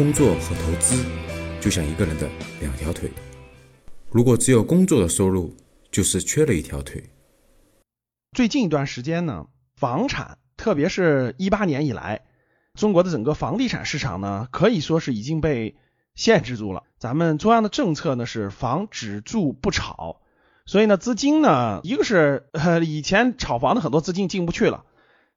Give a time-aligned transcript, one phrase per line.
[0.00, 1.04] 工作和投资
[1.60, 2.26] 就像一个人的
[2.58, 3.10] 两条腿，
[4.10, 5.54] 如果只有工作的收入，
[5.90, 7.04] 就是缺了一条腿。
[8.32, 12.22] 最近一段时间呢，房产，特别是一八年以来，
[12.72, 15.76] 中国的整个房地产市场呢，可以说是已经被
[16.14, 16.84] 限制住了。
[16.98, 20.22] 咱们中央的政策呢是房只住不炒，
[20.64, 24.86] 所以呢，资金呢，一个是呃以前炒房的很多资金进不去了，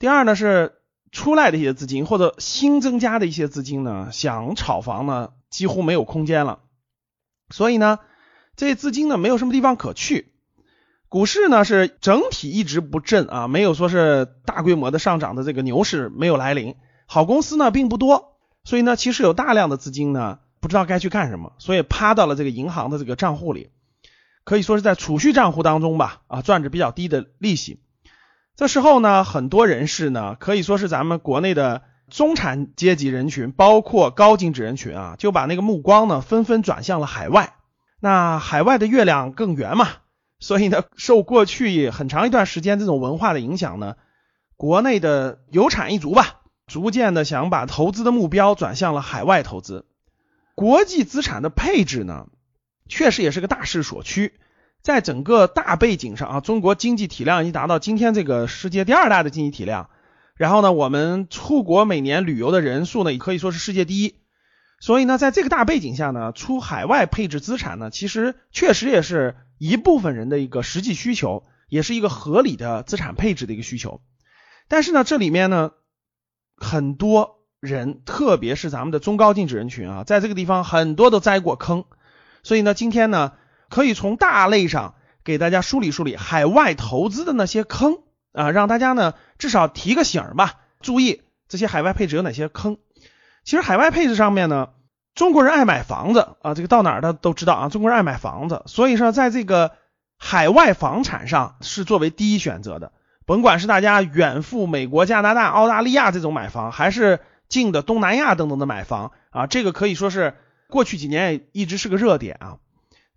[0.00, 0.77] 第二呢是
[1.10, 6.60] 出来的一些资金或者新增加的一些资金呢，想炒房呢几乎没有空间了，
[7.50, 7.98] 所以呢，
[8.56, 10.32] 这些资金呢没有什么地方可去。
[11.08, 16.74] 股市呢是整体一直不振啊，没有说是大规模的上涨的这个牛市没有来临，
[17.06, 23.70] 好公司呢并不多，所以呢其实有大量的资金呢不知道该去干什么，所以趴到了这个银行的这个账户里，
[24.44, 27.80] 可以说是在储蓄账户当中吧啊赚着比较低的利息。
[28.58, 37.54] 这时候呢，很多人士呢可以说是咱们国内的中产阶级人群，包括高净值人群啊，就把那个目光呢纷纷转向了海外。
[38.00, 39.86] 那海外的月亮更圆嘛。
[40.40, 43.94] 所以呢，受过去很长一段时间这种文化的影响呢，
[44.56, 49.86] 国内的有产一族吧，逐渐的想把投资的目标转向了海外投资。
[50.56, 52.26] 国际资产的配置呢，
[52.88, 54.34] 确实也是个大势所趋。
[54.88, 59.90] 在整个大背景上啊，中国经济体量已经达到今天这个世界第二大的经济体量。
[60.34, 64.14] 然后呢，我们出国每年旅游的人数呢，也可以说是世界第一。
[64.80, 69.36] 所以呢，在这个大背景下呢，出海外配置资产呢，其实确实也是。
[69.60, 74.00] 一部分人的一个实际需求，也是一个合理的资产配置的一个需求。
[74.68, 75.72] 但是呢，这里面呢，
[76.56, 81.86] 很多人，特别是咱们的中高净值人群啊，在这个地方很多都栽过坑。
[82.44, 83.32] 所以呢，今天呢，
[83.68, 87.98] 可以从大类上给大家梳理梳理海外投资的那些坑
[88.32, 92.78] 啊，让大家呢至少提个醒吧，注意这些海外配置有哪些坑。
[93.44, 94.70] 其实海外配置上面呢。
[95.14, 97.68] 中国人爱买房子啊，这个到哪儿的都知道啊。
[97.68, 99.72] 中国人爱买房子，所以说在这个
[100.16, 102.92] 海外房产上是作为第一选择的。
[103.26, 110.36] 甭管是大家远赴美国、加拿大、澳大利亚这种买房，还是近的东南亚等等的买房啊，这个可以说是
[110.68, 112.58] 过去几年一直是个热点啊。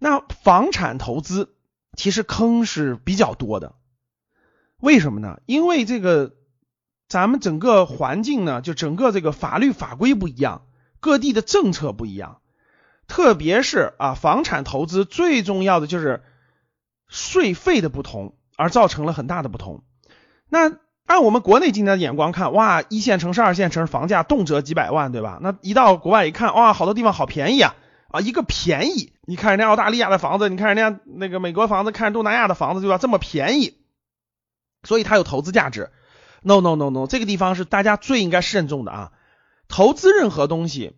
[0.00, 1.54] 那房产投资
[1.94, 3.74] 其实坑是比较多的，
[4.78, 5.40] 为什么呢？
[5.46, 6.34] 因为这个
[7.06, 10.62] 咱们整个环境呢，就整个这个法律法规不一样。
[11.00, 12.40] 各地的政策不一样，
[13.08, 16.22] 特别是啊，房产投资最重要的就是
[17.08, 19.82] 税费的不同，而造成了很大的不同。
[20.48, 25.38] 那按我们国内今天的眼光看，哇，一线城市、二线城市房价动辄几百万，对吧？
[25.42, 27.74] 那一到国外一看，哇，好多地方好便宜啊！
[28.10, 32.98] 啊，一个便宜，你看人家澳大利亚的房子，你看人家那个美国房子，看东南亚的房子，对吧？
[32.98, 33.78] 这么便宜，
[34.82, 35.90] 所以它有投资价值。
[36.42, 39.12] No No No No，这个地方是大家最应该慎重的啊。
[39.68, 40.96] 投资任何东西，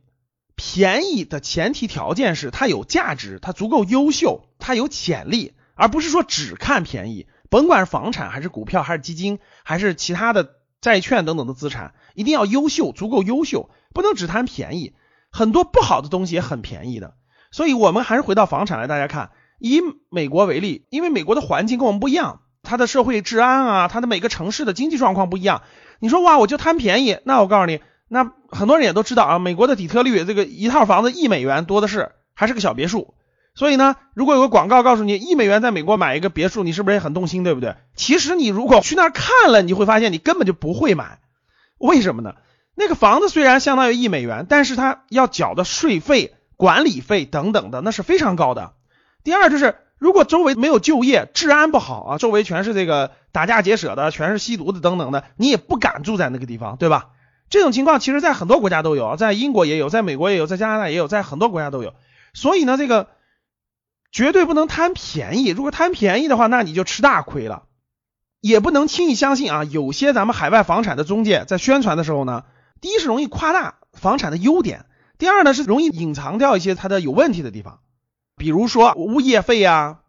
[0.56, 7.26] 便宜的前提条件是它有价值，它足够优秀，它有潜力，而不是说只看便宜。
[7.50, 14.94] 甭管是房产还是股票还是基金还是其他的债券等等的资产，一定要优秀，足够优秀，不能只谈便宜。
[15.32, 17.14] 很多不好的东西也很便宜的，
[17.50, 25.62] 所以我们还是回到房产来，大家看，以美国为例，因为美国的环境跟我们不一样，它的社会治安啊，它的每个城市的经济状况不一样。
[25.98, 27.80] 你说哇，我就贪便宜，那我告诉你。
[28.08, 33.14] 那很多人也都知道啊，美国的底特律这个一套房子一美元多的是，还是个小别墅。
[33.54, 37.76] 所以呢，如果有个广告告诉你一美元在美国买一个别墅，你是不是也很动心，对不对？
[37.96, 41.20] 其实你如果去那儿看了，你会发现你根本就不会买。
[41.78, 42.34] 为什么呢？
[42.74, 48.72] 那个房子虽然相当于一美元，但是它要缴的税费、管理费等等的，那是非常高的。
[49.24, 57.10] 第二就是，如果周围没有就业，治安不好啊，周围全是这个打架劫舍的，全是吸毒的等等的，你也不敢住在那个地方，对吧？
[57.50, 61.92] 这种情况其实，在很多国家都有，在英国也有，在美国也有，在加拿大也有，在很多国家都有。
[62.32, 63.08] 所以呢，这个
[64.10, 65.48] 绝对不能贪便宜。
[65.48, 67.64] 如果贪便宜的话，那你就吃大亏了。
[68.40, 72.44] 也不能轻易相信啊，有些咱们海外房产的中介在宣传的时候呢，
[72.82, 74.84] 第一是容易夸大房产的优点，
[75.16, 77.78] 第二呢是容易隐藏掉一些它的有问题的地方，
[78.36, 80.00] 比如说物业费呀。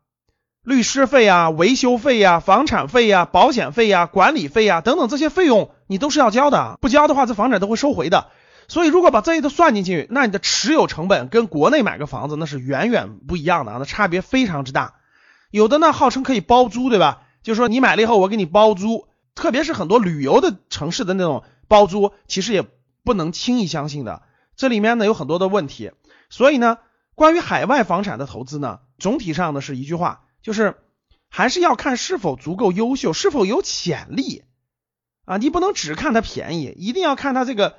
[0.66, 6.78] 律师费啊、维修费呀、房产费呀、保险费呀、管理费呀等等这些费用，你都是要交的。
[6.80, 8.28] 不交的话，这房产都会收回的。
[8.70, 14.94] 所以，如果把这些都算进去，那你的持有成本跟国内买个房子那是远远不一样的啊，那差别非常之大。
[15.52, 17.24] 有的呢，号称可以包租，对吧？
[17.44, 19.10] 就是说你买了以后，我给你包租。
[19.36, 22.66] 特别是很多旅游的城市的那种包租，其实也
[23.04, 24.24] 不能轻易相信的。
[24.56, 25.92] 这里面呢有很多的问题。
[26.30, 26.78] 所以呢，
[27.16, 30.22] 关于海外房产的投资呢，总体上呢是一句话。
[30.44, 30.76] 就是
[31.30, 34.44] 还是要看是否足够优秀，是否有潜力
[35.24, 35.38] 啊！
[35.38, 37.78] 你不能只看它便宜，一定要看它这个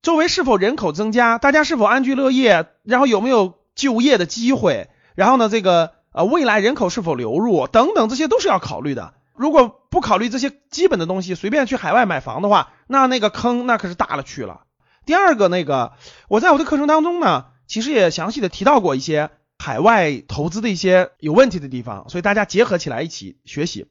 [0.00, 9.12] 周围是否人口增加，大家是否安居乐业，然后有没有就业的机会，然后呢，这个呃未来人口是否流入等等，这些都是要考虑的。
[9.40, 14.64] 如果不考虑这些基本的东西，随便去海外买房的话，那那个坑那可是大了去了。
[15.06, 15.94] 第二个，那个
[16.28, 23.86] 我在我的课程当中呢，其实也详细的提到过一些海外投资的一些有问题的地方，所以大家结合起来一起学习。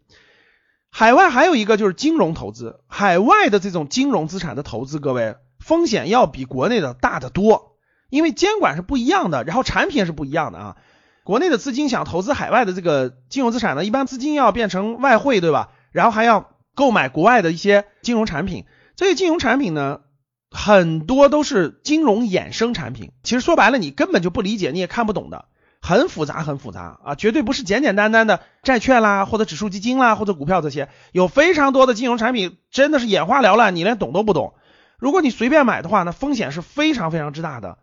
[0.91, 7.75] 海外还有一个就是金融投资，海外的这种金融资产的投资，各位风险要比国内的大得多，
[8.11, 10.77] 因为监管是不一样的，然后产品是不一样的啊。
[11.29, 15.69] 国内的资金想投资海外的这个金融资产呢，一般资金要变成外汇，对吧？
[15.91, 18.65] 然后还要购买国外的一些金融产品，
[18.95, 19.99] 这些金融产品呢，
[20.49, 25.45] 很多都是金融衍生产品，其实说白了你根本就不理解，你也看不懂的。
[25.79, 34.55] 很复杂，很复杂啊，绝对不是简简单单的债券啦，或者指数基金啦，或者股票这些，有非常多的金融产品，真的是眼花缭乱，你连懂都不懂。
[34.97, 37.77] 如果你随便买的话，那风险是非常非常之大的，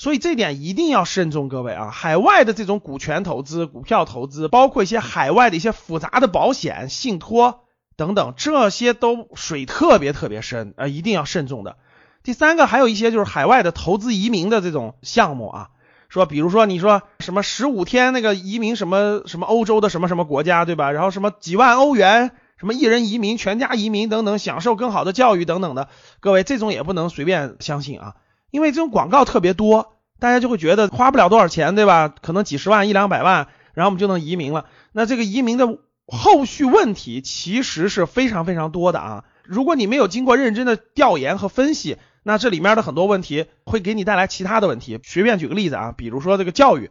[0.00, 7.64] 所以这点一定要慎重，各位啊，海外的这种股权投资、股票投资，包括一些海外的一些复杂的保险、信托
[7.98, 11.76] 等等，这些都水特别特别深啊，一定要慎重的。
[12.22, 15.68] 第三个，还有一些就是海外的投资移民的这种项目啊。
[16.08, 20.92] 说，比如说你说什么十五天那个移民什么什么欧洲的什么什么国家，对吧？
[20.92, 28.14] 然后什么几万欧元，什么一人移民、全家移民等等，享受更好的教育等等的，各位这种也不能随便相信啊，
[28.50, 32.08] 因为这种广告特别多，大家就会觉得花不了多少钱，对吧？
[32.08, 34.66] 可能几十万、一两百万，然后我们就能移民了。
[34.92, 41.96] 那这个移民的后续问题其实是非常非常多的啊，如果你没有经过认真的调研和分析。
[42.22, 45.00] 那这里面的很多问题会给你带来其他的问题。
[45.02, 46.90] 随便举个例子啊，比如说这个教育，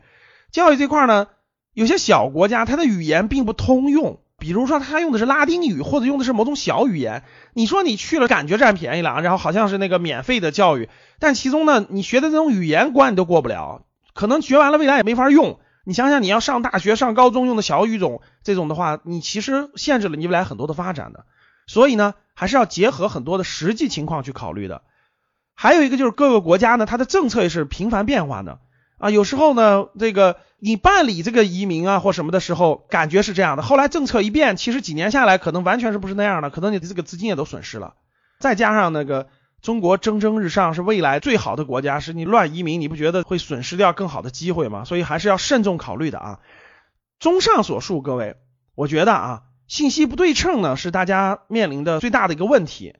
[0.51, 1.27] 教育这块呢，
[1.75, 7.23] 有些小国家它的语言并不通用，比如说他用的是拉丁语或者用的是某种小语言。
[7.53, 10.89] 你说你去了感觉占便宜了，然后好像是那个免费的教育，
[11.19, 15.59] 但其中呢，你学的这种语言关你都过不了，可能学完了未来也没法用。
[15.85, 21.25] 你想想，你要上大学、上高中用的小语种这种的话，你其实限制了你未来很多的发展的。
[21.65, 24.81] 所以呢，还是要结合很多的实际情况去考虑的。
[25.55, 28.59] 还有一个就是各个国家呢，它的政策也是频繁变化的
[28.97, 29.09] 啊。
[29.09, 37.95] 有时候呢，这个你办理这个移民啊或什么的时候，感觉是这样的，后来政策一变，其实几年下来可能完全是不是那样的，可能你的这个资金也都损失了。
[38.39, 39.27] 再加上那个
[39.61, 44.85] 中国蒸蒸日上，是未来最好的国家，是你乱移民，你不觉得会损失掉更好的机会吗？
[44.85, 46.39] 所以还是要慎重考虑的啊。
[47.19, 48.35] 综上所述，各位，
[48.75, 52.95] 我觉得啊，信息不对称呢是大家面临的最大的一个问题。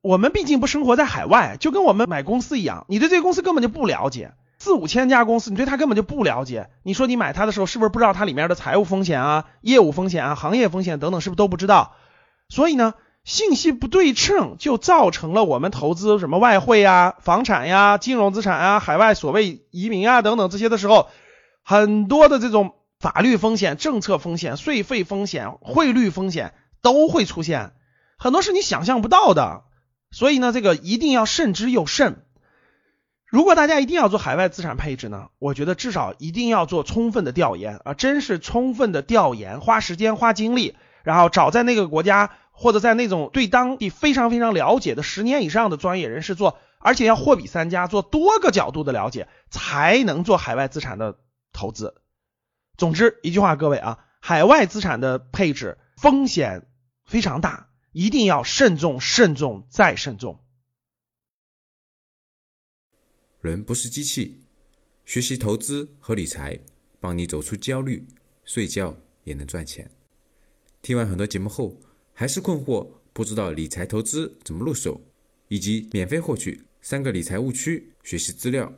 [0.00, 4.32] 我们毕竟不生活在海外，就跟我们买公司一样，你对这个公司根本就不了解，
[4.68, 6.68] 四五千家公司，你对它根本就不了解。
[6.82, 11.94] 你说你买它的时候，是不是不知道它里面的财务风险啊、业务风险啊、行业风险等等，是不是都不知道？
[12.50, 12.92] 所以呢，
[13.24, 21.08] 信息不对称就造成了我们投资什么外汇呀、房产呀、金融资产啊、海外所谓移民啊等等这些的时候，
[21.64, 27.72] 很多的这种法律风险、政策风险、税费风险、汇率风险都会出现，
[28.18, 29.62] 很多是你想象不到的。
[30.10, 32.22] 所以呢，这个一定要慎之又慎。
[33.28, 51.18] 如果大家一定要做海外资产配置呢，我觉得至少一定要做充分的调研啊，真是充分的调研，花时间花精力，然后找在那个国家或者在那种对当地非常非常了解的十年以上的专业人士做，而且要货比三家，做多个角度的了解，才能做海外资产的
[51.52, 51.94] 投资。
[52.78, 56.66] 总之一句话，各位啊，海外资产的配置风险
[57.04, 57.66] 非常大。
[57.90, 60.40] 一定要慎重、慎重再慎重。
[63.40, 64.40] 人不是机器，
[65.04, 66.58] 学习投资和理财，
[66.98, 68.04] 帮你走出焦虑，
[68.44, 69.90] 睡觉也能赚钱。
[70.82, 71.78] 听完很多节目后，
[72.12, 75.00] 还是困惑，不知道理财投资怎么入手，
[75.48, 78.72] 以及免费获取三个理财误区学习资料，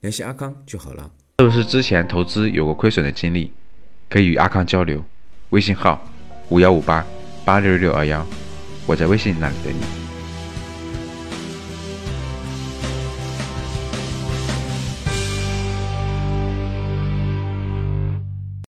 [0.00, 1.12] 联系阿康就好了。
[1.38, 3.52] 是不是之前投资有过亏损的经历？
[4.08, 5.04] 可以与阿康交流，
[5.50, 6.08] 微信号
[6.50, 7.06] 五幺五八。
[7.44, 8.26] 八六六二幺，
[8.86, 10.03] 我在微信那里等你。